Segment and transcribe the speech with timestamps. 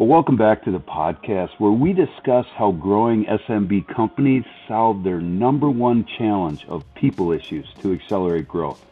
[0.00, 5.20] Well, welcome back to the podcast where we discuss how growing SMB companies solve their
[5.20, 8.82] number one challenge of people issues to accelerate growth.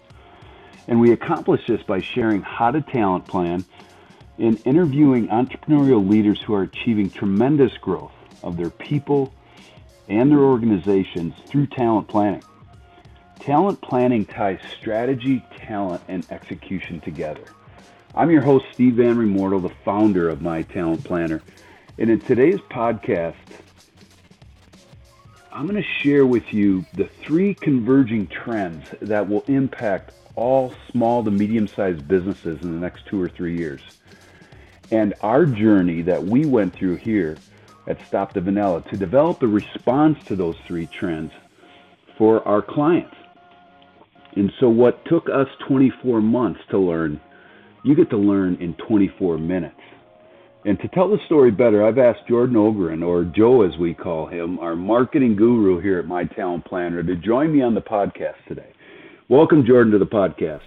[0.86, 3.64] And we accomplish this by sharing how to talent plan
[4.36, 8.12] and interviewing entrepreneurial leaders who are achieving tremendous growth
[8.42, 9.32] of their people
[10.08, 12.44] and their organizations through talent planning.
[13.40, 17.44] Talent planning ties strategy, talent, and execution together.
[18.18, 21.40] I'm your host, Steve Van Remortel, the founder of My Talent Planner.
[21.98, 23.36] And in today's podcast,
[25.52, 31.22] I'm going to share with you the three converging trends that will impact all small
[31.22, 33.82] to medium sized businesses in the next two or three years.
[34.90, 37.36] And our journey that we went through here
[37.86, 41.30] at Stop the Vanilla to develop a response to those three trends
[42.16, 43.14] for our clients.
[44.34, 47.20] And so, what took us 24 months to learn
[47.88, 49.80] you get to learn in 24 minutes.
[50.66, 54.26] And to tell the story better, I've asked Jordan Ogren, or Joe as we call
[54.26, 58.34] him, our marketing guru here at My Talent Planner, to join me on the podcast
[58.46, 58.74] today.
[59.30, 60.66] Welcome, Jordan, to the podcast.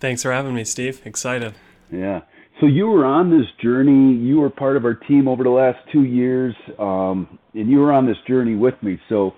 [0.00, 1.02] Thanks for having me, Steve.
[1.04, 1.54] Excited.
[1.92, 2.22] Yeah.
[2.60, 4.14] So you were on this journey.
[4.14, 7.92] You were part of our team over the last two years, um, and you were
[7.92, 8.98] on this journey with me.
[9.10, 9.34] So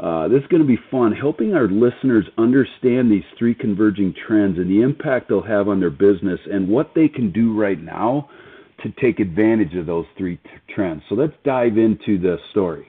[0.00, 4.56] uh, this is going to be fun, helping our listeners understand these three converging trends
[4.56, 8.28] and the impact they'll have on their business and what they can do right now
[8.82, 11.02] to take advantage of those three t- trends.
[11.10, 12.86] So let's dive into the story.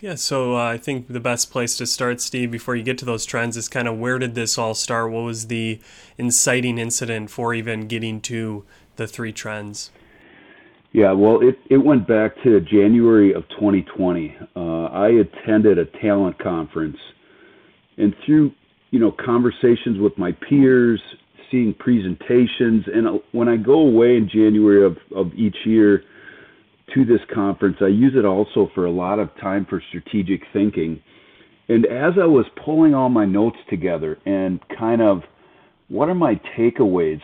[0.00, 3.04] Yeah, so uh, I think the best place to start, Steve, before you get to
[3.04, 5.12] those trends, is kind of where did this all start?
[5.12, 5.78] What was the
[6.18, 8.64] inciting incident for even getting to
[8.96, 9.92] the three trends?
[10.94, 14.36] Yeah, well, it, it went back to January of 2020.
[14.54, 16.96] Uh, I attended a talent conference,
[17.98, 18.52] and through
[18.92, 21.02] you know conversations with my peers,
[21.50, 26.04] seeing presentations, and uh, when I go away in January of, of each year
[26.94, 31.02] to this conference, I use it also for a lot of time for strategic thinking.
[31.68, 35.22] And as I was pulling all my notes together and kind of
[35.88, 37.20] what are my takeaways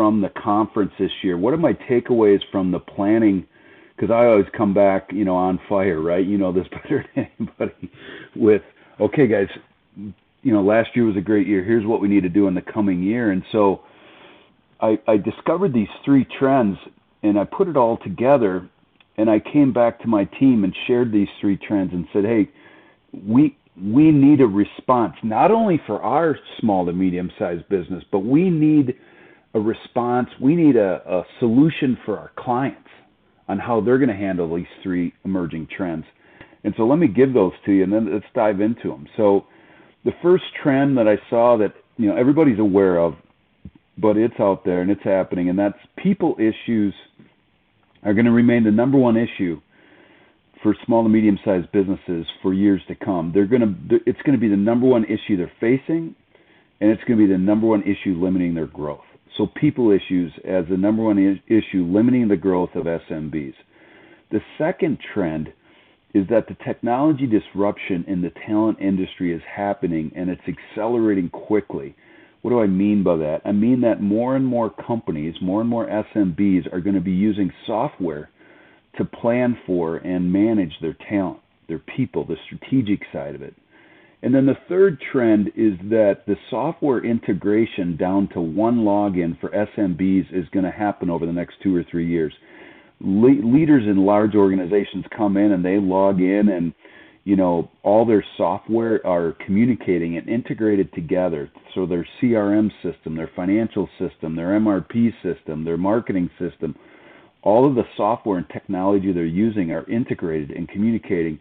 [0.00, 1.36] from the conference this year?
[1.36, 3.46] What are my takeaways from the planning?
[3.94, 6.24] Because I always come back, you know, on fire, right?
[6.24, 7.92] You know this better than anybody.
[8.34, 8.62] With
[8.98, 9.48] okay, guys,
[9.94, 11.62] you know, last year was a great year.
[11.62, 13.82] Here's what we need to do in the coming year, and so
[14.80, 16.78] I, I discovered these three trends,
[17.22, 18.66] and I put it all together,
[19.18, 22.48] and I came back to my team and shared these three trends and said, hey,
[23.12, 28.20] we we need a response not only for our small to medium sized business, but
[28.20, 28.94] we need
[29.54, 30.28] a response.
[30.40, 32.88] We need a, a solution for our clients
[33.48, 36.04] on how they're going to handle these three emerging trends.
[36.62, 39.06] And so let me give those to you and then let's dive into them.
[39.16, 39.46] So
[40.04, 43.14] the first trend that I saw that, you know, everybody's aware of,
[43.98, 46.94] but it's out there and it's happening, and that's people issues
[48.02, 49.60] are going to remain the number one issue
[50.62, 53.30] for small to medium sized businesses for years to come.
[53.34, 56.14] They're going to, it's going to be the number one issue they're facing,
[56.80, 59.00] and it's going to be the number one issue limiting their growth.
[59.40, 63.54] So people issues as the number one issue limiting the growth of SMBs.
[64.30, 65.50] The second trend
[66.12, 71.96] is that the technology disruption in the talent industry is happening and it's accelerating quickly.
[72.42, 73.40] What do I mean by that?
[73.46, 77.10] I mean that more and more companies, more and more SMBs are going to be
[77.10, 78.28] using software
[78.98, 83.54] to plan for and manage their talent, their people, the strategic side of it.
[84.22, 89.48] And then the third trend is that the software integration down to one login for
[89.48, 92.32] SMBs is going to happen over the next two or three years.
[93.00, 96.74] Le- leaders in large organizations come in and they log in and
[97.24, 103.30] you know all their software are communicating and integrated together so their crm system their
[103.36, 106.74] financial system their mrp system their marketing system
[107.42, 111.38] all of the software and technology they're using are integrated and communicating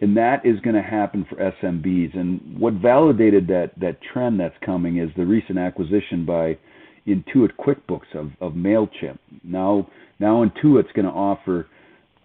[0.00, 2.16] and that is going to happen for SMBs.
[2.16, 6.58] And what validated that that trend that's coming is the recent acquisition by
[7.06, 9.18] Intuit QuickBooks of, of Mailchimp.
[9.42, 11.66] Now now Intuit's going to offer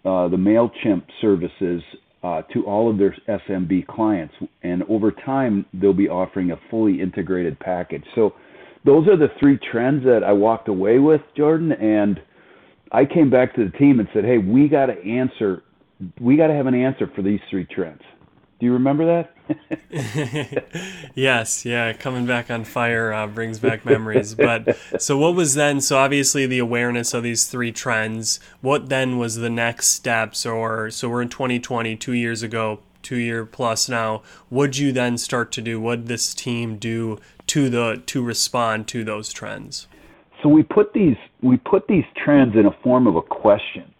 [0.03, 1.81] uh, the Mailchimp services
[2.23, 4.33] uh, to all of their SMB clients,
[4.63, 8.03] and over time they'll be offering a fully integrated package.
[8.15, 8.33] So
[8.85, 12.19] those are the three trends that I walked away with, Jordan, and
[12.91, 15.63] I came back to the team and said, "Hey, we got to answer
[16.19, 18.01] we got to have an answer for these three trends.
[18.59, 20.67] Do you remember that?
[21.15, 24.35] yes, yeah, coming back on fire uh, brings back memories.
[24.35, 25.81] But so, what was then?
[25.81, 28.39] So, obviously, the awareness of these three trends.
[28.61, 30.45] What then was the next steps?
[30.45, 34.21] Or so we're in 2020, two years ago, two year plus now.
[34.49, 35.81] What'd you then start to do?
[35.81, 39.87] What this team do to the to respond to those trends?
[40.41, 43.93] so we put these we put these trends in a form of a question,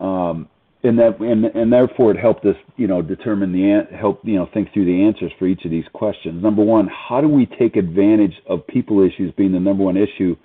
[0.00, 0.48] um,
[0.84, 4.48] and that and and therefore it helped us you know determine the help you know
[4.52, 6.42] think through the answers for each of these questions.
[6.42, 10.36] Number one, how do we take advantage of people issues being the number one issue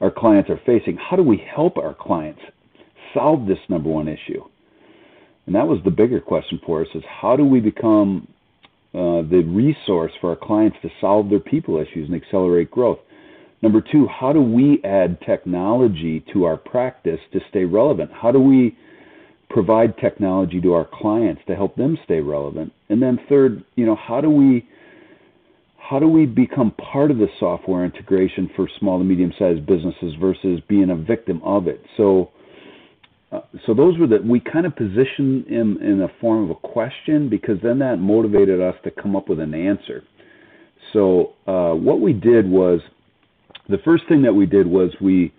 [0.00, 0.96] our clients are facing?
[0.96, 2.40] How do we help our clients
[3.12, 4.42] solve this number one issue?
[5.46, 8.28] And that was the bigger question for us: is how do we become
[8.94, 12.98] uh, the resource for our clients to solve their people issues and accelerate growth?
[13.62, 18.10] Number two, how do we add technology to our practice to stay relevant?
[18.12, 18.76] How do we
[19.52, 22.72] provide technology to our clients to help them stay relevant?
[22.88, 24.66] And then third, you know, how do we
[25.76, 30.14] how do we become part of the software integration for small to medium sized businesses
[30.20, 31.82] versus being a victim of it?
[31.96, 32.30] So
[33.32, 36.54] uh, so those were that we kind of positioned in in a form of a
[36.54, 40.04] question because then that motivated us to come up with an answer.
[40.92, 42.80] So uh, what we did was
[43.68, 45.32] the first thing that we did was we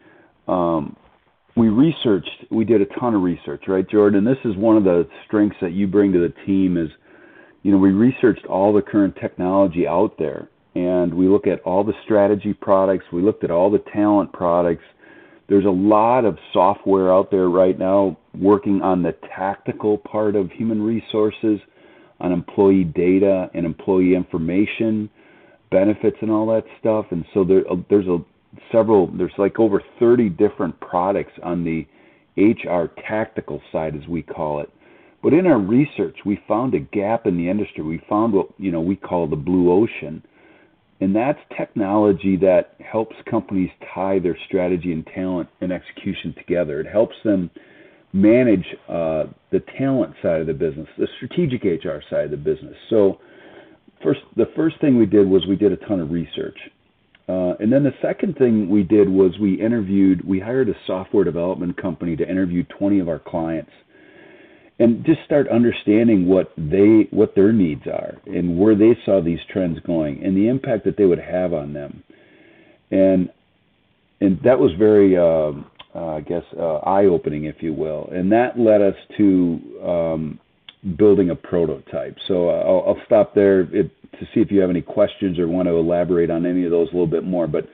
[0.47, 0.95] um,
[1.55, 2.45] we researched.
[2.49, 4.23] We did a ton of research, right, Jordan?
[4.23, 6.77] This is one of the strengths that you bring to the team.
[6.77, 6.89] Is
[7.63, 11.83] you know we researched all the current technology out there, and we look at all
[11.83, 13.05] the strategy products.
[13.11, 14.83] We looked at all the talent products.
[15.47, 20.49] There's a lot of software out there right now working on the tactical part of
[20.51, 21.59] human resources,
[22.19, 25.09] on employee data and employee information
[25.69, 27.07] benefits and all that stuff.
[27.11, 28.19] And so there, uh, there's a
[28.73, 31.87] several, there's like over 30 different products on the
[32.35, 34.69] HR tactical side, as we call it.
[35.21, 37.81] But in our research, we found a gap in the industry.
[37.81, 40.21] We found what you know we call the blue ocean,
[40.99, 46.81] and that's technology that helps companies tie their strategy and talent and execution together.
[46.81, 47.49] It helps them
[48.11, 52.75] manage uh, the talent side of the business, the strategic HR side of the business.
[52.89, 53.19] So
[54.03, 56.57] first the first thing we did was we did a ton of research.
[57.29, 61.23] Uh, and then the second thing we did was we interviewed, we hired a software
[61.23, 63.71] development company to interview 20 of our clients
[64.79, 69.39] and just start understanding what they what their needs are and where they saw these
[69.49, 72.03] trends going and the impact that they would have on them.
[72.91, 73.29] And
[74.19, 75.51] and that was very uh,
[75.95, 78.09] uh, I guess uh, eye opening if you will.
[78.11, 80.39] And that led us to um,
[80.97, 82.17] building a prototype.
[82.27, 83.61] So uh, I'll, I'll stop there.
[83.75, 86.71] It, to see if you have any questions or want to elaborate on any of
[86.71, 87.47] those a little bit more.
[87.47, 87.67] But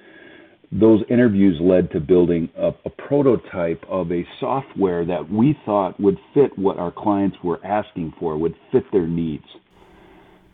[0.71, 6.17] those interviews led to building a, a prototype of a software that we thought would
[6.33, 9.45] fit what our clients were asking for, would fit their needs.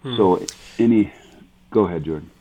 [0.03, 0.15] Hmm.
[0.15, 0.45] So,
[0.79, 1.11] any,
[1.71, 2.31] go ahead, Jordan.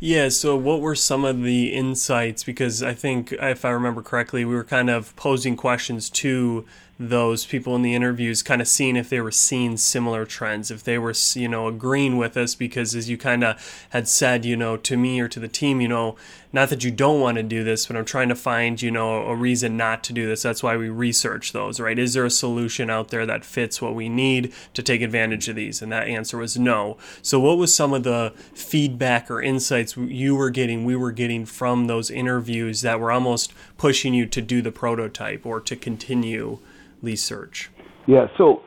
[0.00, 2.44] Yeah, so what were some of the insights?
[2.44, 6.66] Because I think, if I remember correctly, we were kind of posing questions to
[6.98, 10.84] those people in the interviews kind of seeing if they were seeing similar trends if
[10.84, 14.56] they were you know agreeing with us because as you kind of had said you
[14.56, 16.16] know to me or to the team you know
[16.52, 19.24] not that you don't want to do this but i'm trying to find you know
[19.26, 20.42] a reason not to do this.
[20.42, 21.98] That's why we research those right?
[21.98, 25.56] Is there a solution out there that fits what we need to take advantage of
[25.56, 25.82] these?
[25.82, 26.96] And that answer was no.
[27.22, 31.44] So what was some of the feedback or insights you were getting we were getting
[31.44, 36.58] from those interviews that were almost pushing you to do the prototype or to continue
[37.04, 37.70] research?
[38.06, 38.62] Yeah, so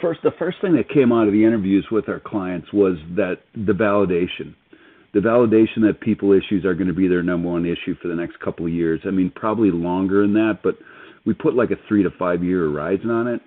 [0.00, 3.36] first the first thing that came out of the interviews with our clients was that
[3.54, 4.54] the validation.
[5.14, 8.14] The validation that people issues are going to be their number one issue for the
[8.14, 9.00] next couple of years.
[9.04, 10.76] I mean, probably longer than that, but
[11.26, 13.40] we put like a three to five year horizon on it,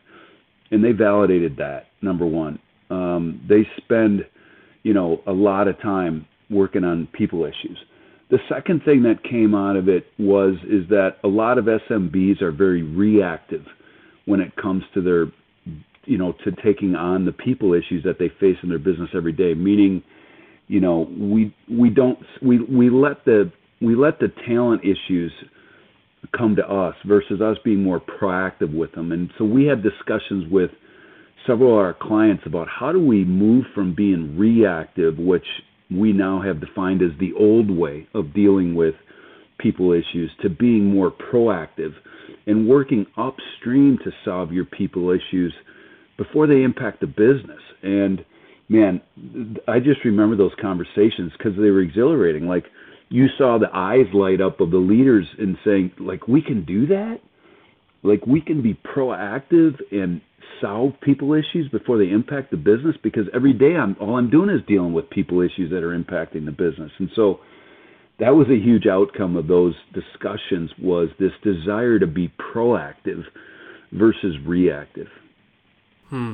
[0.71, 1.87] and they validated that.
[2.01, 2.59] Number one,
[2.89, 4.25] um, they spend,
[4.83, 7.77] you know, a lot of time working on people issues.
[8.29, 12.41] The second thing that came out of it was is that a lot of SMBs
[12.41, 13.65] are very reactive
[14.25, 15.25] when it comes to their
[16.05, 19.33] you know to taking on the people issues that they face in their business every
[19.33, 19.53] day.
[19.53, 20.03] Meaning
[20.67, 23.51] you know we we don't we we let the
[23.81, 25.31] we let the talent issues
[26.35, 29.11] come to us versus us being more proactive with them.
[29.11, 30.71] And so we had discussions with
[31.45, 35.45] several of our clients about how do we move from being reactive which
[35.91, 38.95] we now have defined as the old way of dealing with
[39.57, 41.93] people issues to being more proactive
[42.47, 45.53] and working upstream to solve your people issues
[46.17, 47.61] before they impact the business.
[47.83, 48.23] And
[48.69, 49.01] man,
[49.67, 52.47] I just remember those conversations because they were exhilarating.
[52.47, 52.65] Like
[53.09, 56.87] you saw the eyes light up of the leaders and saying, like, we can do
[56.87, 57.19] that.
[58.03, 60.21] Like we can be proactive and
[60.61, 64.49] solve people issues before they impact the business because every day I'm all I'm doing
[64.49, 66.91] is dealing with people issues that are impacting the business.
[66.99, 67.39] And so
[68.19, 73.23] that was a huge outcome of those discussions was this desire to be proactive
[73.91, 75.09] versus reactive.
[76.09, 76.33] Hmm.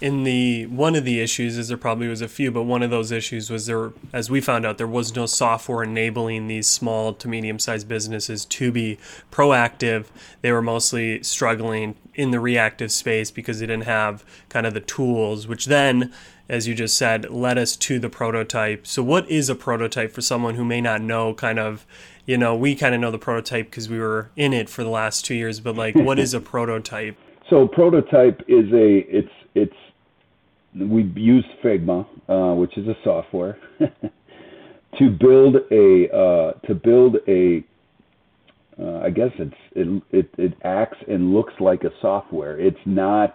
[0.00, 2.90] In the one of the issues, is there probably was a few, but one of
[2.90, 7.12] those issues was there, as we found out, there was no software enabling these small
[7.14, 8.98] to medium sized businesses to be
[9.30, 10.06] proactive.
[10.40, 14.80] They were mostly struggling in the reactive space because they didn't have kind of the
[14.80, 16.12] tools, which then,
[16.52, 18.86] as you just said, led us to the prototype.
[18.86, 21.86] So, what is a prototype for someone who may not know kind of
[22.26, 24.90] you know, we kind of know the prototype because we were in it for the
[24.90, 27.16] last two years, but like, what is a prototype?
[27.50, 29.76] So prototype is a it's it's
[30.74, 33.58] we use Figma, uh, which is a software,
[34.98, 37.64] to build a uh, to build a.
[38.80, 42.58] Uh, I guess it's it, it it acts and looks like a software.
[42.58, 43.34] It's not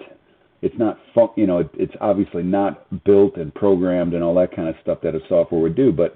[0.61, 4.55] it's not fun, you know it, it's obviously not built and programmed and all that
[4.55, 6.15] kind of stuff that a software would do, but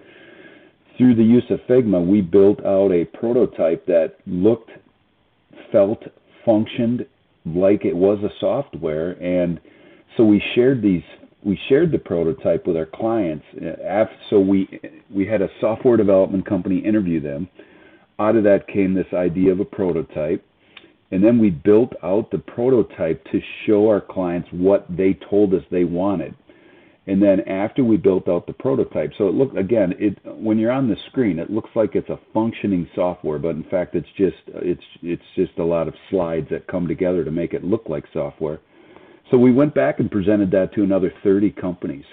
[0.98, 4.70] through the use of Figma, we built out a prototype that looked,
[5.72, 6.04] felt,
[6.46, 7.06] functioned
[7.46, 9.60] like it was a software, and
[10.16, 11.04] so we shared these.
[11.44, 13.44] We shared the prototype with our clients.
[13.58, 14.80] Uh, so we
[15.10, 17.50] we had a software development company interview them.
[18.20, 20.46] Out of that came this idea of a prototype,
[21.12, 25.63] and then we built out the prototype to show our clients what they told us
[25.70, 26.34] they wanted.
[27.08, 30.72] And then after we built out the prototype, so it looked again, it when you're
[30.72, 34.38] on the screen, it looks like it's a functioning software, but in fact, it's just
[34.48, 38.06] it's it's just a lot of slides that come together to make it look like
[38.13, 38.60] software.
[39.32, 42.06] So we went back and presented that to another 30 companies,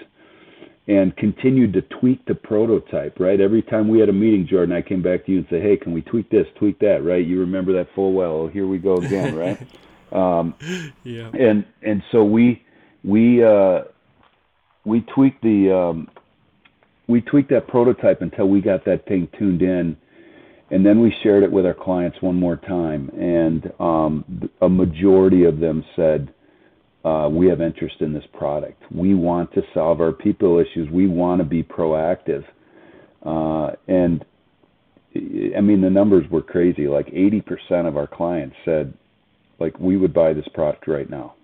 [0.89, 3.17] and continued to tweak the prototype.
[3.19, 5.61] Right, every time we had a meeting, Jordan, I came back to you and say,
[5.61, 8.47] "Hey, can we tweak this, tweak that?" Right, you remember that full well.
[8.47, 9.59] Here we go again, right?
[10.11, 10.55] um,
[11.03, 11.29] yeah.
[11.39, 12.63] And and so we
[13.03, 13.43] we.
[13.43, 13.83] Uh,
[14.85, 16.07] we tweaked the um,
[17.07, 19.97] we tweaked that prototype until we got that thing tuned in,
[20.71, 25.45] and then we shared it with our clients one more time, and um, a majority
[25.45, 26.33] of them said.
[27.03, 28.83] Uh, we have interest in this product.
[28.91, 30.89] We want to solve our people issues.
[30.91, 32.43] We want to be proactive.
[33.25, 34.25] Uh, and
[35.15, 36.87] I mean, the numbers were crazy.
[36.87, 38.93] Like 80% of our clients said,
[39.59, 41.35] like, we would buy this product right now.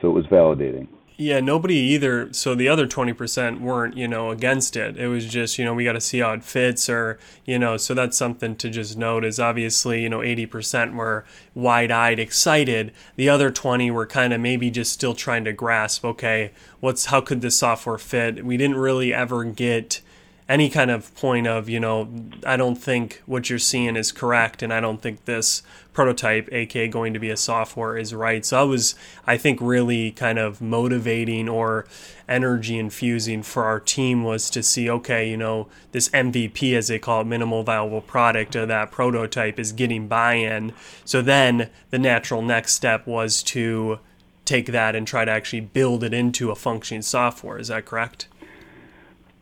[0.00, 0.88] So it was validating.
[1.20, 2.32] Yeah, nobody either.
[2.32, 4.96] So the other 20% weren't, you know, against it.
[4.96, 7.76] It was just, you know, we got to see how it fits or, you know,
[7.76, 11.24] so that's something to just note is obviously, you know, 80% were
[11.56, 12.92] wide eyed excited.
[13.16, 17.20] The other 20 were kind of maybe just still trying to grasp, okay, what's, how
[17.20, 18.44] could this software fit?
[18.44, 20.00] We didn't really ever get
[20.48, 22.08] any kind of point of, you know,
[22.46, 25.62] I don't think what you're seeing is correct, and I don't think this
[25.92, 28.44] prototype, aka going to be a software, is right.
[28.46, 28.94] So I was,
[29.26, 31.86] I think, really kind of motivating or
[32.26, 36.98] energy infusing for our team was to see, okay, you know, this MVP, as they
[36.98, 40.72] call it, minimal viable product, of that prototype is getting buy in.
[41.04, 43.98] So then the natural next step was to
[44.46, 47.58] take that and try to actually build it into a functioning software.
[47.58, 48.28] Is that correct?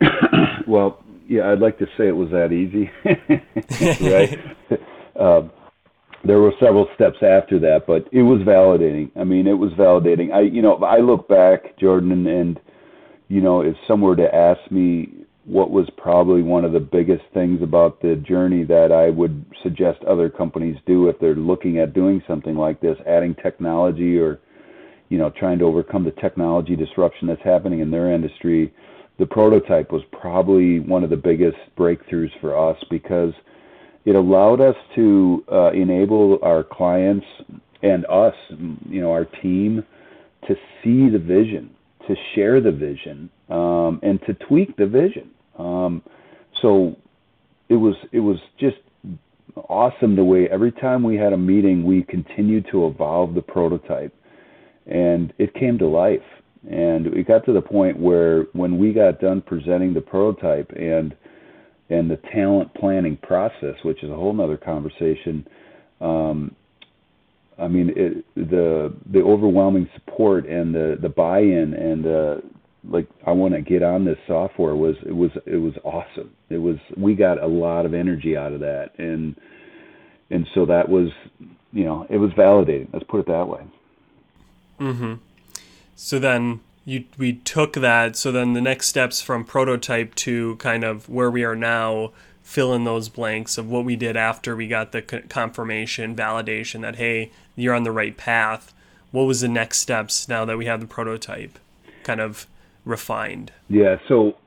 [0.67, 2.89] well, yeah, I'd like to say it was that easy,
[4.09, 4.39] right?
[5.19, 5.51] um,
[6.23, 9.11] there were several steps after that, but it was validating.
[9.17, 10.33] I mean, it was validating.
[10.33, 12.59] I, you know, I look back, Jordan, and, and
[13.27, 15.09] you know, if someone were to ask me
[15.45, 20.03] what was probably one of the biggest things about the journey that I would suggest
[20.03, 24.41] other companies do if they're looking at doing something like this, adding technology or,
[25.07, 28.73] you know, trying to overcome the technology disruption that's happening in their industry
[29.19, 33.33] the prototype was probably one of the biggest breakthroughs for us because
[34.05, 37.25] it allowed us to uh, enable our clients
[37.83, 38.35] and us,
[38.87, 39.83] you know, our team,
[40.47, 41.69] to see the vision,
[42.07, 45.29] to share the vision, um, and to tweak the vision.
[45.57, 46.01] Um,
[46.61, 46.95] so
[47.69, 48.77] it was it was just
[49.69, 54.13] awesome the way every time we had a meeting, we continued to evolve the prototype,
[54.85, 56.21] and it came to life.
[56.69, 61.15] And it got to the point where when we got done presenting the prototype and
[61.89, 65.47] and the talent planning process, which is a whole other conversation,
[66.01, 66.53] um,
[67.57, 72.35] I mean it, the the overwhelming support and the the buy-in and uh,
[72.89, 76.31] like I want to get on this software was it was it was awesome.
[76.49, 79.35] It was we got a lot of energy out of that and
[80.29, 81.09] and so that was
[81.71, 82.89] you know it was validating.
[82.91, 83.61] Let's put it that way.
[84.79, 85.13] Mm-hmm.
[85.97, 88.15] So then you we took that.
[88.15, 92.13] So then the next steps from prototype to kind of where we are now,
[92.43, 96.95] fill in those blanks of what we did after we got the confirmation, validation that
[96.95, 98.73] hey, you're on the right path.
[99.11, 101.57] What was the next steps now that we have the prototype,
[102.03, 102.45] kind of
[102.85, 103.51] refined?
[103.67, 103.97] Yeah.
[104.07, 104.37] So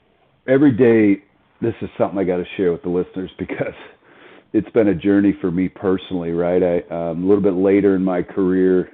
[0.47, 1.25] every day,
[1.61, 3.75] this is something I got to share with the listeners because
[4.53, 6.31] it's been a journey for me personally.
[6.31, 8.93] Right, I um, a little bit later in my career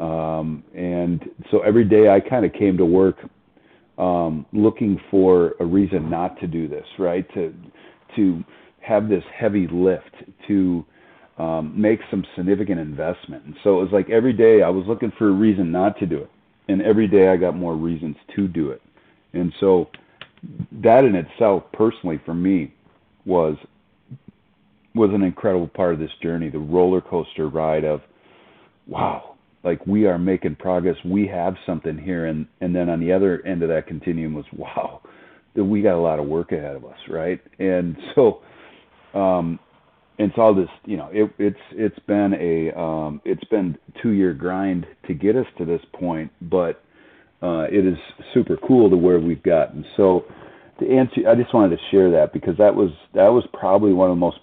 [0.00, 3.16] Um, and so every day I kind of came to work
[3.98, 7.26] um, looking for a reason not to do this, right?
[7.34, 7.54] To
[8.16, 8.44] to
[8.80, 10.14] have this heavy lift,
[10.46, 10.84] to
[11.38, 13.44] um, make some significant investment.
[13.44, 16.06] And so it was like every day I was looking for a reason not to
[16.06, 16.30] do it,
[16.68, 18.82] and every day I got more reasons to do it.
[19.32, 19.88] And so
[20.82, 22.74] that in itself, personally for me,
[23.24, 23.56] was
[24.94, 26.50] was an incredible part of this journey.
[26.50, 28.00] The roller coaster ride of,
[28.86, 29.33] wow,
[29.64, 30.96] like we are making progress.
[31.04, 34.44] We have something here, and and then on the other end of that continuum was,
[34.56, 35.00] wow,
[35.56, 37.40] we got a lot of work ahead of us, right?
[37.58, 38.42] And so,
[39.18, 39.58] um,
[40.18, 44.10] and it's all this, you know, it, it's it's been a um, it's been two
[44.10, 46.82] year grind to get us to this point, but
[47.42, 47.98] uh, it is
[48.32, 49.84] super cool to where we've gotten.
[49.96, 50.24] So
[50.80, 54.10] to answer, I just wanted to share that because that was that was probably one
[54.10, 54.38] of the most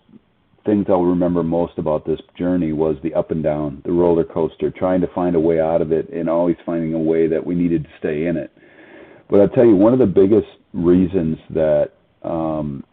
[0.65, 4.69] things I'll remember most about this journey was the up and down, the roller coaster,
[4.69, 7.55] trying to find a way out of it, and always finding a way that we
[7.55, 8.51] needed to stay in it.
[9.29, 11.91] But I'll tell you, one of the biggest reasons that
[12.23, 12.83] um,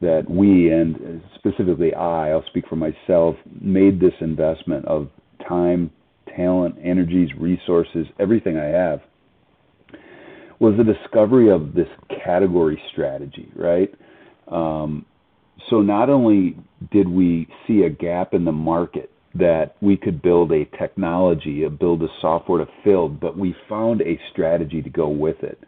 [0.00, 5.08] that we and specifically I, I'll speak for myself, made this investment of
[5.48, 5.90] time,
[6.36, 9.00] talent, energies, resources, everything I have
[10.58, 11.88] was the discovery of this
[12.24, 13.92] category strategy, right?
[14.48, 15.04] Um,
[15.70, 16.56] so not only
[16.90, 21.70] did we see a gap in the market that we could build a technology, a
[21.70, 25.58] build a software to fill, but we found a strategy to go with it.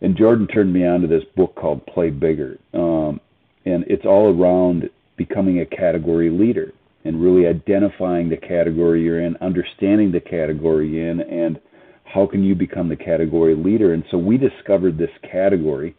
[0.00, 3.20] And Jordan turned me on to this book called Play Bigger, um,
[3.64, 6.72] and it's all around becoming a category leader
[7.04, 11.60] and really identifying the category you're in, understanding the category you're in, and
[12.04, 13.94] how can you become the category leader?
[13.94, 15.94] And so we discovered this category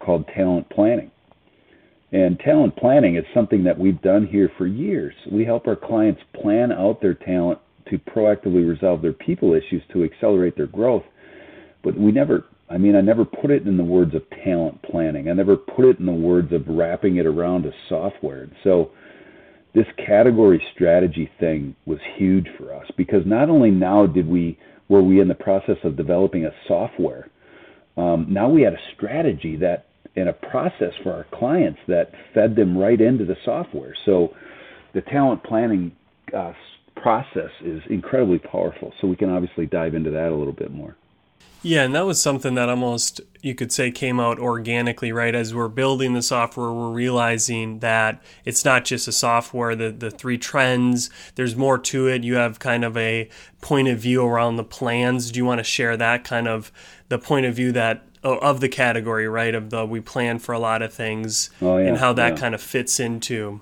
[0.00, 1.10] called talent planning.
[2.12, 5.14] And talent planning is something that we've done here for years.
[5.30, 7.58] We help our clients plan out their talent
[7.90, 11.04] to proactively resolve their people issues to accelerate their growth.
[11.82, 15.28] But we never, I mean, I never put it in the words of talent planning.
[15.30, 18.42] I never put it in the words of wrapping it around a software.
[18.42, 18.90] And so
[19.74, 25.02] this category strategy thing was huge for us because not only now did we were
[25.02, 27.30] we in the process of developing a software.
[27.96, 32.54] Um, now we had a strategy that and a process for our clients that fed
[32.56, 33.94] them right into the software.
[34.04, 34.34] So
[34.92, 35.92] the talent planning
[36.34, 36.52] uh,
[36.96, 38.92] process is incredibly powerful.
[39.00, 40.96] So we can obviously dive into that a little bit more.
[41.64, 45.32] Yeah, and that was something that almost you could say came out organically, right?
[45.32, 50.10] As we're building the software, we're realizing that it's not just a software, the, the
[50.10, 52.24] three trends, there's more to it.
[52.24, 53.28] You have kind of a
[53.60, 55.30] point of view around the plans.
[55.30, 56.72] Do you want to share that kind of
[57.08, 59.54] the point of view that of the category, right?
[59.54, 62.40] Of the we plan for a lot of things oh, yeah, and how that yeah.
[62.40, 63.60] kind of fits into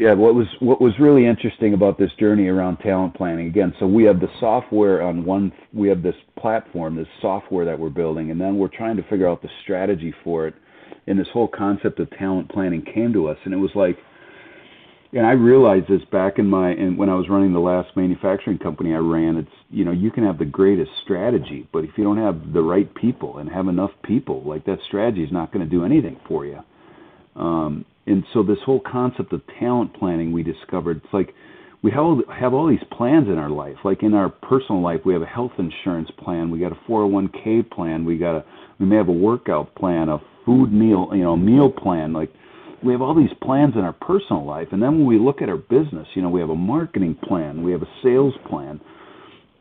[0.00, 3.74] yeah, what was what was really interesting about this journey around talent planning again.
[3.78, 7.90] So we have the software on one, we have this platform, this software that we're
[7.90, 10.54] building, and then we're trying to figure out the strategy for it.
[11.06, 13.98] And this whole concept of talent planning came to us, and it was like,
[15.12, 18.58] and I realized this back in my in, when I was running the last manufacturing
[18.58, 19.36] company I ran.
[19.36, 22.62] It's you know you can have the greatest strategy, but if you don't have the
[22.62, 26.18] right people and have enough people, like that strategy is not going to do anything
[26.28, 26.60] for you.
[27.36, 31.34] Um, and so this whole concept of talent planning we discovered it's like
[31.82, 35.12] we have, have all these plans in our life like in our personal life we
[35.12, 38.44] have a health insurance plan we got a 401k plan we got a
[38.78, 42.32] we may have a workout plan a food meal you know meal plan like
[42.84, 45.48] we have all these plans in our personal life and then when we look at
[45.48, 48.80] our business you know we have a marketing plan we have a sales plan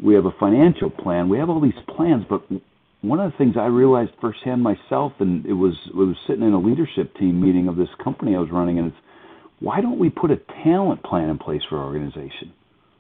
[0.04, 2.42] we have a financial plan we have all these plans but
[3.02, 6.54] one of the things I realized firsthand myself, and it was it was sitting in
[6.54, 8.98] a leadership team meeting of this company I was running, and it's
[9.60, 12.54] why don't we put a talent plan in place for our organization?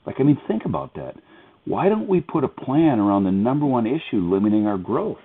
[0.05, 1.15] Like, I mean, think about that.
[1.65, 5.19] Why don't we put a plan around the number one issue limiting our growth?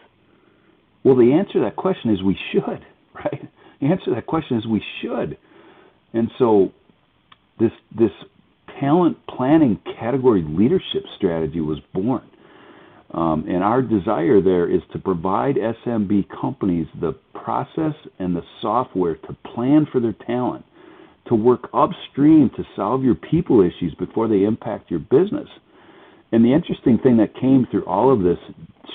[1.04, 3.48] Well, the answer to that question is we should, right?
[3.80, 5.36] Answer to that question is we should.
[6.12, 6.72] And so
[7.58, 8.12] this this
[8.80, 12.22] talent planning category leadership strategy was born.
[13.12, 19.14] Um, and our desire there is to provide SMB companies the process and the software
[19.14, 20.64] to plan for their talent,
[21.28, 25.48] to work upstream to solve your people issues before they impact your business.
[26.32, 28.38] And the interesting thing that came through all of this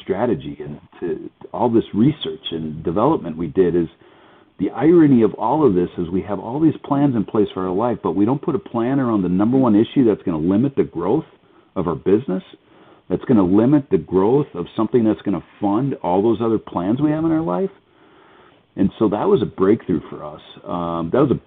[0.02, 3.88] strategy and all this research and development we did is
[4.60, 7.68] the irony of all of this is we have all these plans in place for
[7.68, 10.42] our life, but we don't put a plan around the number one issue that's going
[10.42, 11.26] to limit the growth
[11.76, 12.44] of our business–
[13.10, 16.60] that's going to limit the growth of something that's going to fund all those other
[16.60, 17.72] plans we have in our life.
[18.76, 20.42] And so that was a breakthrough for us.
[20.64, 21.42] Um, that was a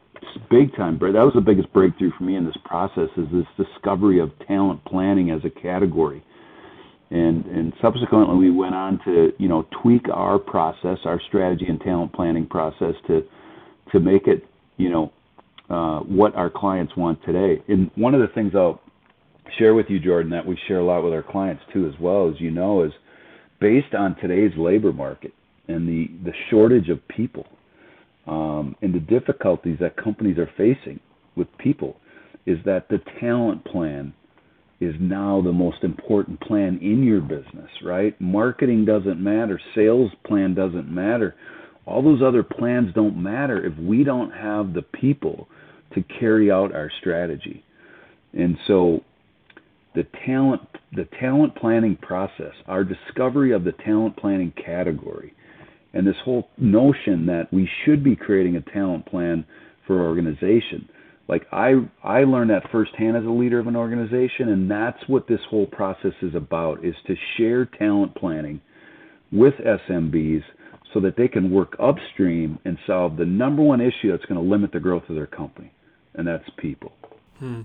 [0.50, 0.98] big time.
[1.00, 4.84] That was the biggest breakthrough for me in this process is this discovery of talent
[4.84, 6.22] planning as a category.
[7.12, 11.80] And and subsequently we went on to you know tweak our process, our strategy and
[11.80, 13.22] talent planning process to
[13.92, 14.44] to make it
[14.78, 15.12] you know
[15.68, 17.62] uh, what our clients want today.
[17.68, 18.80] And one of the things I'll
[19.58, 22.30] share with you, Jordan, that we share a lot with our clients too, as well
[22.30, 22.92] as you know, is
[23.60, 25.32] based on today's labor market
[25.68, 27.46] and the the shortage of people
[28.26, 31.00] um, and the difficulties that companies are facing
[31.36, 31.96] with people
[32.46, 34.12] is that the talent plan
[34.82, 38.20] is now the most important plan in your business, right?
[38.20, 41.36] Marketing doesn't matter, sales plan doesn't matter.
[41.86, 45.48] All those other plans don't matter if we don't have the people
[45.94, 47.64] to carry out our strategy.
[48.32, 49.00] And so
[49.94, 50.62] the talent
[50.94, 55.32] the talent planning process, our discovery of the talent planning category
[55.94, 59.44] and this whole notion that we should be creating a talent plan
[59.86, 60.88] for our organization
[61.28, 65.26] like i i learned that firsthand as a leader of an organization and that's what
[65.26, 68.60] this whole process is about is to share talent planning
[69.30, 69.54] with
[69.88, 70.42] smbs
[70.92, 74.50] so that they can work upstream and solve the number one issue that's going to
[74.50, 75.72] limit the growth of their company
[76.14, 76.92] and that's people.
[77.38, 77.62] Hmm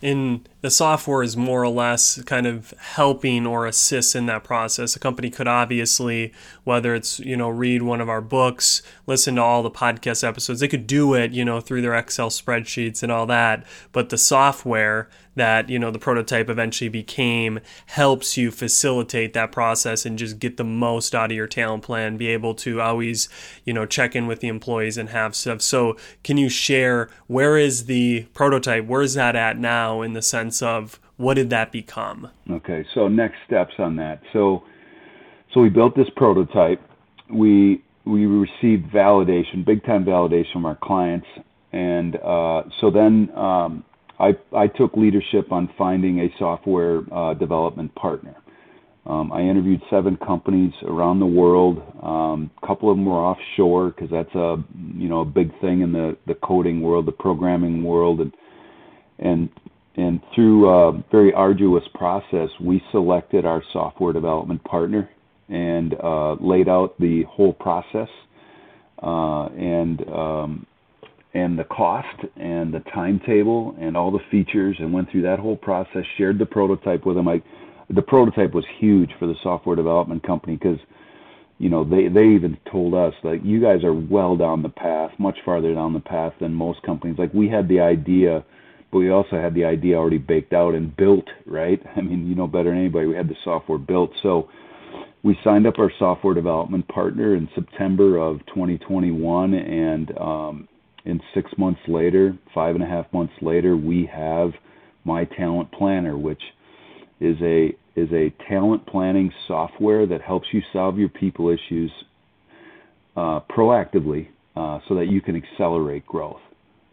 [0.00, 4.94] in the software is more or less kind of helping or assists in that process.
[4.96, 6.32] A company could obviously,
[6.64, 10.60] whether it's, you know, read one of our books, listen to all the podcast episodes,
[10.60, 13.64] they could do it, you know, through their Excel spreadsheets and all that.
[13.92, 15.08] But the software
[15.38, 20.56] that, you know, the prototype eventually became helps you facilitate that process and just get
[20.56, 23.28] the most out of your talent plan, be able to always,
[23.64, 25.62] you know, check in with the employees and have stuff.
[25.62, 28.84] So can you share where is the prototype?
[28.86, 32.30] Where is that at now in the sense sense of what did that become?
[32.50, 34.20] Okay, so next steps on that.
[34.32, 34.62] So,
[35.52, 36.80] so we built this prototype.
[37.30, 41.26] We we received validation, big time validation from our clients,
[41.72, 43.84] and uh, so then um,
[44.18, 48.36] I I took leadership on finding a software uh, development partner.
[49.06, 51.78] Um, I interviewed seven companies around the world.
[52.02, 54.56] Um, a couple of them were offshore because that's a
[54.96, 58.32] you know a big thing in the the coding world, the programming world, and
[59.18, 59.48] and
[59.96, 65.08] and through a very arduous process, we selected our software development partner
[65.48, 68.08] and uh, laid out the whole process
[69.02, 70.66] uh, and um,
[71.34, 75.56] and the cost and the timetable and all the features and went through that whole
[75.56, 76.04] process.
[76.16, 77.28] Shared the prototype with them.
[77.28, 77.42] I,
[77.90, 80.78] the prototype was huge for the software development company because
[81.58, 85.12] you know they they even told us like you guys are well down the path,
[85.18, 87.18] much farther down the path than most companies.
[87.18, 88.44] Like we had the idea
[88.90, 91.80] but we also had the idea already baked out and built, right?
[91.96, 94.10] I mean, you know better than anybody, we had the software built.
[94.22, 94.48] So
[95.22, 100.68] we signed up our software development partner in September of 2021, and um,
[101.08, 104.52] in six months later, five and a half months later, we have
[105.04, 106.42] My Talent Planner, which
[107.20, 111.90] is a is a talent planning software that helps you solve your people issues
[113.16, 116.40] uh, proactively, uh, so that you can accelerate growth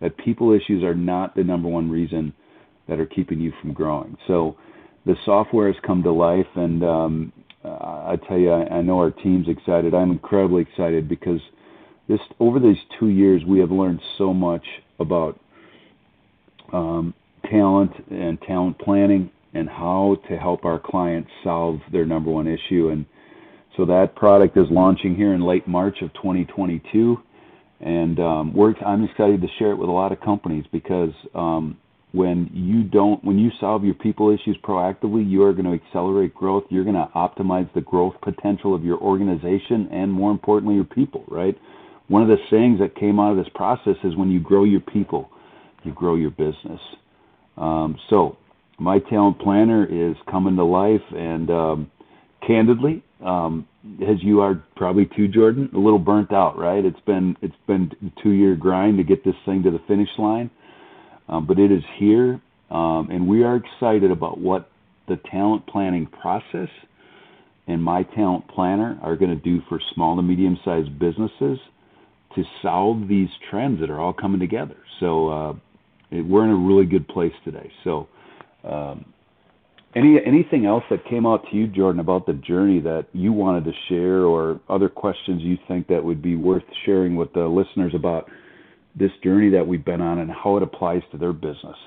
[0.02, 2.34] that people issues are not the number one reason
[2.88, 4.18] that are keeping you from growing.
[4.28, 4.56] So
[5.06, 9.12] the software has come to life, and um, I tell you, I, I know our
[9.12, 9.94] team's excited.
[9.94, 11.40] I'm incredibly excited because
[12.08, 14.66] this over these two years we have learned so much
[15.00, 15.40] about
[16.74, 17.14] um,
[17.50, 22.90] talent and talent planning and how to help our clients solve their number one issue.
[22.90, 23.06] And
[23.78, 27.18] so that product is launching here in late March of 2022
[27.82, 31.78] and um, I'm excited to share it with a lot of companies because um,
[32.14, 36.34] when you don't, when you solve your people issues proactively, you are going to accelerate
[36.34, 36.64] growth.
[36.70, 41.26] You're going to optimize the growth potential of your organization and, more importantly, your people.
[41.28, 41.58] Right?
[42.08, 44.80] One of the sayings that came out of this process is when you grow your
[44.80, 45.30] people,
[45.84, 46.80] you grow your business.
[47.58, 48.38] Um, so,
[48.78, 51.92] my talent planner is coming to life, and um,
[52.46, 53.68] candidly, um,
[54.02, 56.84] as you are probably too, Jordan, a little burnt out, right?
[56.84, 60.10] It's been it's been a two year grind to get this thing to the finish
[60.18, 60.52] line,
[61.30, 64.70] um, but it is here, um, and we are excited about what
[65.08, 66.70] the talent planning process
[67.68, 71.60] and my talent planner are going to do for small to medium sized businesses
[72.36, 74.78] to solve these trends that are all coming together.
[75.00, 75.54] So uh,
[76.12, 77.72] we're in a really good place today.
[77.84, 78.08] So.
[78.64, 79.06] Um,
[79.96, 83.64] any anything else that came out to you, Jordan, about the journey that you wanted
[83.64, 87.94] to share, or other questions you think that would be worth sharing with the listeners
[87.96, 88.30] about
[88.96, 91.78] this journey that we've been on and how it applies to their business?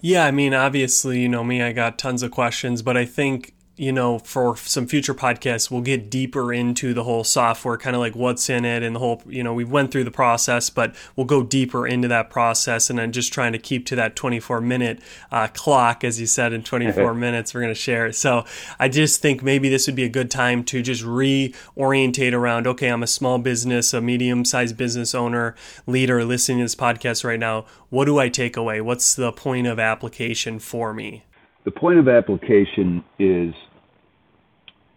[0.00, 3.54] Yeah, I mean, obviously, you know me, I got tons of questions, but I think
[3.76, 8.00] you know, for some future podcasts, we'll get deeper into the whole software, kind of
[8.00, 10.94] like what's in it and the whole, you know, we went through the process, but
[11.16, 12.90] we'll go deeper into that process.
[12.90, 16.52] And I'm just trying to keep to that 24 minute uh, clock, as you said,
[16.52, 18.14] in 24 minutes, we're going to share it.
[18.14, 18.44] So
[18.78, 22.88] I just think maybe this would be a good time to just reorientate around, okay,
[22.88, 25.54] I'm a small business, a medium sized business owner,
[25.86, 27.64] leader listening to this podcast right now.
[27.88, 28.82] What do I take away?
[28.82, 31.24] What's the point of application for me?
[31.64, 33.54] The point of application is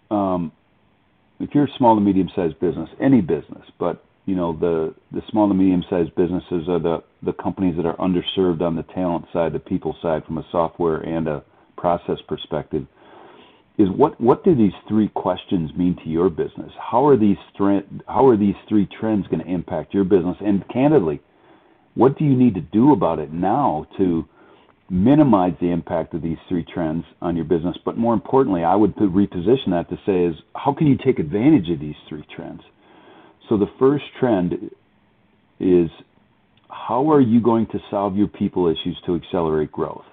[0.10, 0.51] um,
[1.39, 5.21] if you're a small to medium sized business, any business, but you know the the
[5.30, 9.25] small to medium sized businesses are the the companies that are underserved on the talent
[9.34, 11.43] side, the people side, from a software and a
[11.78, 12.86] process perspective.
[13.78, 16.71] Is what what do these three questions mean to your business?
[16.80, 17.38] How are these
[18.08, 20.38] how are these three trends going to impact your business?
[20.39, 21.19] And candidly,
[21.95, 24.25] what do you need to do about it now to
[24.89, 27.76] minimize the impact of these three trends on your business.
[27.84, 31.69] But more importantly, I would reposition that to say is how can you take advantage
[31.69, 32.62] of these three trends?
[33.50, 34.71] So the first trend
[35.60, 35.89] is
[36.69, 40.06] how are you going to solve your people issues to accelerate growth?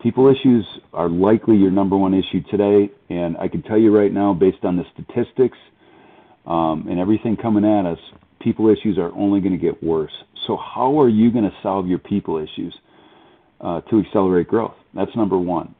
[0.00, 4.12] People issues are likely your number one issue today, and I can tell you right
[4.12, 5.58] now, based on the statistics
[6.46, 7.98] um, and everything coming at us,
[8.40, 10.12] people issues are only going to get worse.
[10.46, 12.74] So, how are you going to solve your people issues?
[13.60, 14.74] Uh, to accelerate growth.
[14.94, 15.74] That's number one.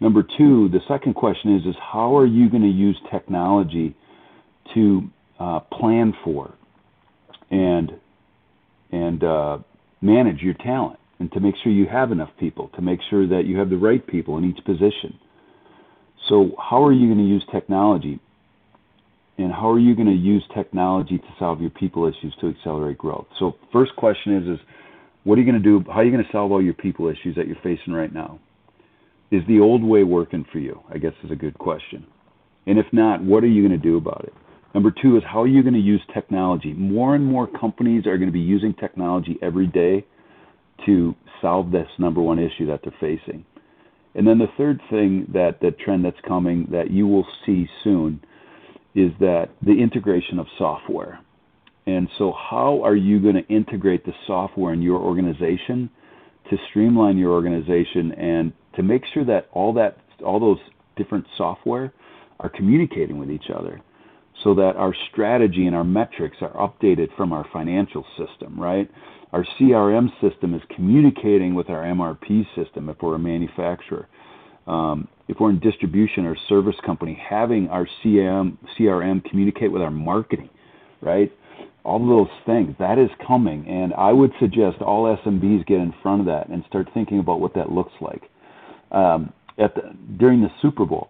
[0.00, 3.94] Number two, the second question is, is how are you going to use technology
[4.74, 6.54] to uh, plan for
[7.50, 7.92] and
[8.92, 9.58] and uh,
[10.00, 13.46] manage your talent and to make sure you have enough people, to make sure that
[13.46, 15.18] you have the right people in each position.
[16.28, 18.20] So how are you going to use technology?
[19.38, 22.98] And how are you going to use technology to solve your people issues to accelerate
[22.98, 23.26] growth?
[23.38, 24.66] So first question is, is
[25.26, 25.84] what are you going to do?
[25.90, 28.38] How are you going to solve all your people issues that you're facing right now?
[29.32, 30.80] Is the old way working for you?
[30.88, 32.06] I guess is a good question.
[32.64, 34.32] And if not, what are you going to do about it?
[34.72, 36.74] Number two is how are you going to use technology?
[36.74, 40.06] More and more companies are going to be using technology every day
[40.86, 43.44] to solve this number one issue that they're facing.
[44.14, 48.20] And then the third thing that the trend that's coming that you will see soon
[48.94, 51.18] is that the integration of software.
[51.86, 55.88] And so, how are you going to integrate the software in your organization
[56.50, 60.58] to streamline your organization and to make sure that all that all those
[60.96, 61.92] different software
[62.40, 63.80] are communicating with each other
[64.44, 68.90] so that our strategy and our metrics are updated from our financial system, right?
[69.32, 74.08] Our CRM system is communicating with our MRP system if we're a manufacturer.
[74.66, 79.90] Um, if we're in distribution or service company, having our CRM, CRM communicate with our
[79.90, 80.50] marketing,
[81.00, 81.32] right?
[81.86, 83.66] All those things that is coming.
[83.68, 87.40] And i would suggest all smbs get in front of that and start thinking about
[87.40, 88.22] what that looks like.
[88.90, 89.82] Um, at the,
[90.18, 91.08] during the super bowl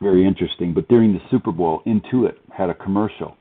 [0.00, 3.36] very interesting but during the super bowl intuit had a commercial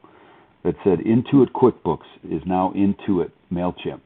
[0.64, 4.02] that said intuit quickbooks is now intuit mailchimp.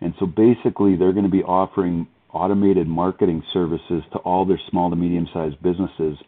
[0.00, 4.90] And so basically they're going to be offering automated marketing services to all their small
[4.90, 6.18] to medium sized businesses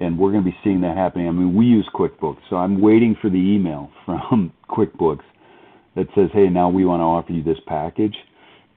[0.00, 1.28] and we're going to be seeing that happening.
[1.28, 5.24] I mean, we use QuickBooks, so I'm waiting for the email from QuickBooks
[5.96, 8.16] that says, "Hey, now we want to offer you this package."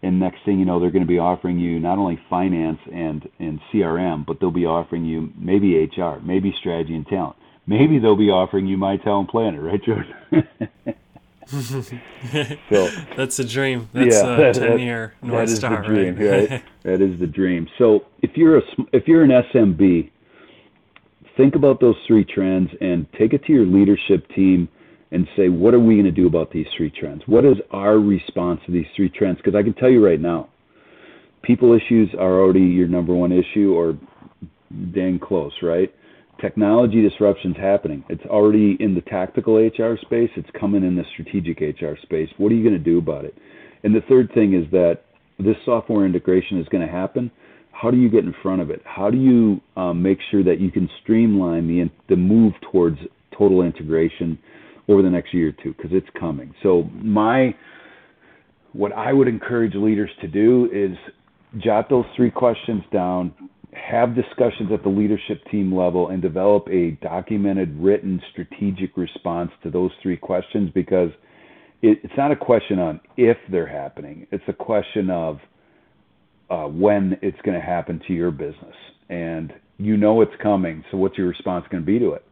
[0.04, 3.28] And next thing you know, they're going to be offering you not only finance and
[3.40, 7.38] and CRM, but they'll be offering you maybe HR, maybe strategy and talent.
[7.66, 10.14] Maybe they'll be offering you my talent planner, right, Jordan?
[12.70, 13.90] so that's a dream.
[13.94, 16.50] That's yeah, a that, ten year North that Star, the dream, right?
[16.50, 16.64] right?
[16.84, 17.70] that is the dream.
[17.78, 20.10] So if you're a if you're an SMB
[21.38, 24.68] think about those three trends and take it to your leadership team
[25.12, 27.22] and say, what are we going to do about these three trends?
[27.28, 29.38] What is our response to these three trends?
[29.38, 30.50] Because I can tell you right now,
[31.44, 33.98] people issues are already your number one issue or
[34.94, 35.94] dang close, right?
[36.42, 38.04] Technology disruption's happening.
[38.10, 40.32] It's already in the tactical HR space.
[40.36, 42.30] It's coming in the strategic HR space.
[42.38, 43.38] What are you going to do about it?
[43.84, 45.02] And the third thing is that
[45.38, 47.30] this software integration is going to happen
[47.74, 48.82] how do you get in front of it?
[48.86, 52.98] How do you um, make sure that you can streamline the the move towards
[53.38, 54.40] total integration
[54.88, 55.74] over the next year or two?
[55.74, 56.54] Because it's coming.
[56.64, 57.54] So my
[58.72, 60.98] what I would encourage leaders to do is
[61.64, 63.34] jot those three questions down,
[63.74, 69.70] have discussions at the leadership team level, and develop a documented, written, strategic response to
[69.70, 71.10] those three questions because
[71.82, 74.28] it, it's not a question on if they're happening.
[74.32, 75.40] It's a question of
[76.50, 78.76] uh, when it's going to happen to your business,
[79.10, 80.84] and you know it's coming.
[80.92, 82.26] So, what's your response going to be to it?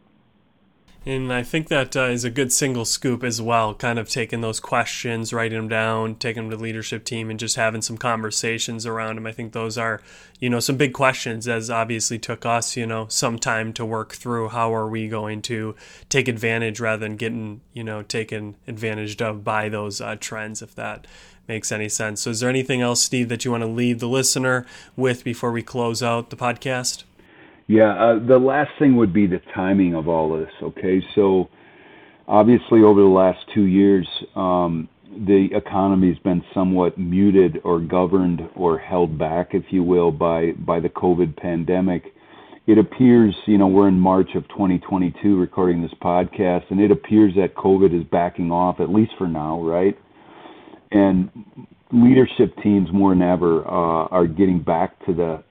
[1.03, 4.41] And I think that uh, is a good single scoop as well, kind of taking
[4.41, 7.97] those questions, writing them down, taking them to the leadership team, and just having some
[7.97, 9.25] conversations around them.
[9.25, 9.99] I think those are,
[10.39, 14.13] you know, some big questions, as obviously took us, you know, some time to work
[14.13, 15.75] through how are we going to
[16.09, 20.75] take advantage rather than getting, you know, taken advantage of by those uh, trends, if
[20.75, 21.07] that
[21.47, 22.21] makes any sense.
[22.21, 25.51] So, is there anything else, Steve, that you want to leave the listener with before
[25.51, 27.05] we close out the podcast?
[27.71, 30.51] Yeah, uh, the last thing would be the timing of all this.
[30.61, 31.47] Okay, so
[32.27, 34.05] obviously over the last two years,
[34.35, 34.89] um,
[35.25, 40.51] the economy has been somewhat muted or governed or held back, if you will, by
[40.51, 42.13] by the COVID pandemic.
[42.67, 47.33] It appears, you know, we're in March of 2022 recording this podcast, and it appears
[47.35, 49.97] that COVID is backing off, at least for now, right?
[50.91, 51.29] And
[51.93, 55.43] leadership teams more than ever uh, are getting back to the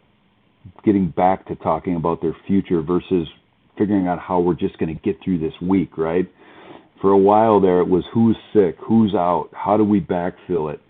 [0.85, 3.29] getting back to talking about their future versus
[3.79, 6.31] figuring out how we're just going to get through this week, right?
[7.01, 10.81] For a while there, it was who's sick, who's out, how do we backfill it?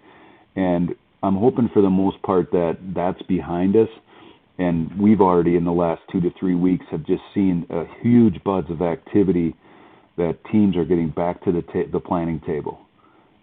[0.57, 0.91] And
[1.23, 3.89] I'm hoping for the most part that that's behind us.
[4.59, 8.43] And we've already, in the last two to three weeks, have just seen a huge
[8.45, 9.55] buzz of activity
[10.17, 12.81] that teams are getting back to the, ta- the planning table.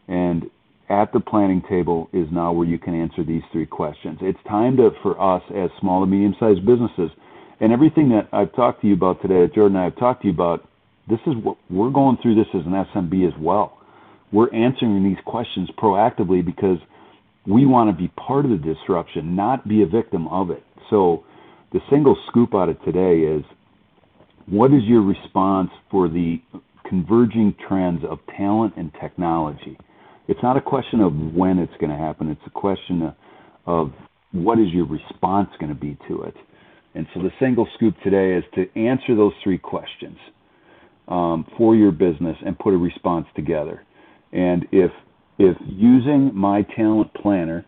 [0.07, 0.43] And
[0.89, 4.19] at the planning table is now where you can answer these three questions.
[4.21, 7.11] It's time to, for us as small to medium sized businesses,
[7.59, 10.21] and everything that I've talked to you about today, that Jordan and I have talked
[10.21, 10.67] to you about,
[11.09, 13.77] this is what we're going through this as an SMB as well.
[14.31, 16.77] We're answering these questions proactively because
[17.45, 20.63] we want to be part of the disruption, not be a victim of it.
[20.89, 21.23] So
[21.71, 23.43] the single scoop out of today is
[24.47, 26.41] what is your response for the
[26.87, 29.77] converging trends of talent and technology?
[30.27, 32.29] It's not a question of when it's going to happen.
[32.29, 33.13] It's a question
[33.65, 33.91] of,
[34.33, 36.35] what is your response going to be to it.
[36.95, 40.17] And so the single scoop today is to answer those three questions
[41.07, 43.83] um, for your business and put a response together.
[44.33, 44.91] And if
[45.39, 47.63] if using my talent planner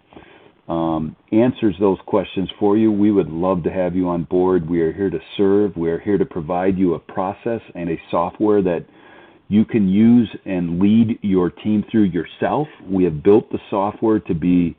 [0.68, 4.70] um, answers those questions for you, we would love to have you on board.
[4.70, 5.78] We are here to serve.
[5.78, 8.86] We are here to provide you a process and a software that
[9.50, 12.68] you can use and lead your team through yourself.
[12.88, 14.78] We have built the software to be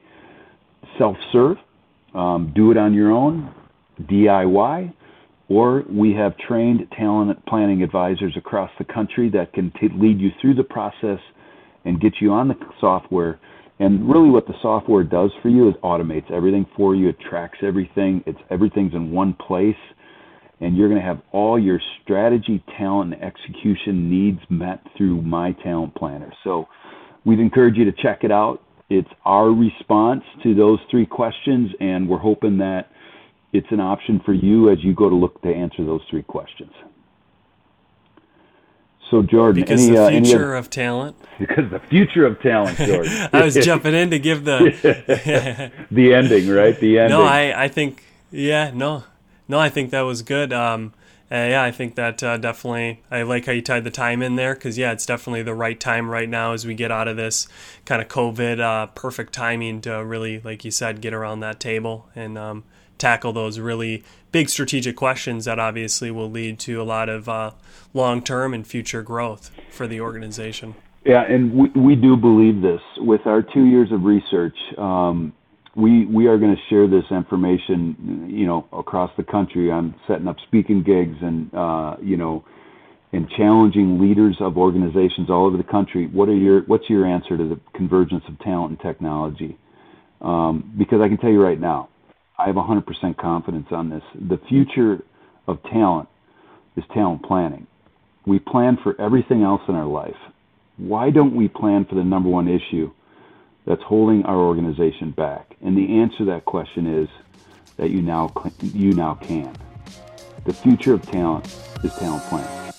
[0.97, 1.57] self serve,
[2.15, 3.53] um, do it on your own,
[4.03, 4.95] DIY,
[5.49, 10.31] or we have trained talent planning advisors across the country that can t- lead you
[10.41, 11.19] through the process
[11.85, 13.41] and get you on the software.
[13.81, 17.09] And really, what the software does for you is automates everything for you.
[17.09, 18.23] It tracks everything.
[18.27, 19.75] It's everything's in one place
[20.61, 25.53] and you're going to have all your strategy, talent, and execution needs met through My
[25.53, 26.33] Talent Planner.
[26.45, 26.69] So
[27.25, 28.63] we'd encourage you to check it out.
[28.89, 32.91] It's our response to those three questions, and we're hoping that
[33.53, 36.73] it's an option for you as you go to look to answer those three questions.
[39.11, 41.17] So Jordan, because any, the uh, future any of talent.
[41.41, 43.29] Because the future of talent, Jordan.
[43.33, 46.79] I was jumping in to give the the ending, right?
[46.79, 47.19] The ending.
[47.19, 49.05] No, I I think yeah, no,
[49.51, 50.53] no, I think that was good.
[50.53, 50.95] Um,
[51.29, 53.03] yeah, I think that uh, definitely.
[53.11, 55.79] I like how you tied the time in there because yeah, it's definitely the right
[55.79, 57.49] time right now as we get out of this
[57.85, 58.61] kind of COVID.
[58.61, 62.65] Uh, perfect timing to really, like you said, get around that table and um,
[62.97, 67.51] tackle those really big strategic questions that obviously will lead to a lot of uh,
[67.93, 70.77] long-term and future growth for the organization.
[71.05, 74.57] Yeah, and we, we do believe this with our two years of research.
[74.79, 75.33] Um,
[75.81, 79.71] we we are going to share this information, you know, across the country.
[79.71, 82.45] I'm setting up speaking gigs and uh, you know,
[83.13, 86.07] and challenging leaders of organizations all over the country.
[86.07, 89.59] What are your what's your answer to the convergence of talent and technology?
[90.21, 91.89] Um, because I can tell you right now,
[92.39, 92.85] I have 100%
[93.17, 94.03] confidence on this.
[94.15, 95.03] The future
[95.47, 96.09] of talent
[96.77, 97.67] is talent planning.
[98.27, 100.17] We plan for everything else in our life.
[100.77, 102.91] Why don't we plan for the number one issue?
[103.71, 105.55] That's holding our organization back?
[105.63, 107.09] And the answer to that question is
[107.77, 109.57] that you now you now can.
[110.45, 111.47] The future of talent
[111.85, 112.73] is talent planning.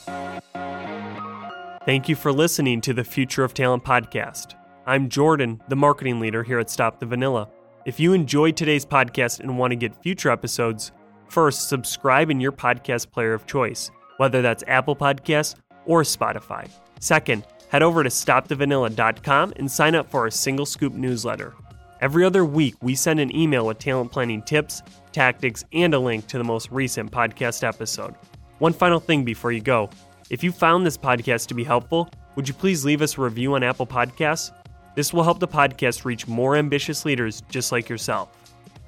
[1.85, 4.55] Thank you for listening to the Future of Talent podcast.
[4.85, 7.47] I'm Jordan, the marketing leader here at Stop the Vanilla.
[7.85, 10.91] If you enjoyed today's podcast and want to get future episodes,
[11.29, 16.69] first subscribe in your podcast player of choice, whether that's Apple Podcasts or Spotify.
[16.99, 21.55] Second, head over to stopthevanilla.com and sign up for our single scoop newsletter.
[22.01, 26.27] Every other week, we send an email with talent planning tips, tactics, and a link
[26.27, 28.15] to the most recent podcast episode.
[28.59, 29.89] One final thing before you go
[30.29, 33.53] if you found this podcast to be helpful, would you please leave us a review
[33.55, 34.51] on Apple Podcasts?
[34.95, 38.29] This will help the podcast reach more ambitious leaders just like yourself.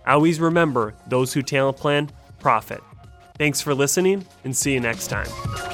[0.06, 2.10] Always remember those who talent plan,
[2.40, 2.84] profit.
[3.38, 5.73] Thanks for listening, and see you next time.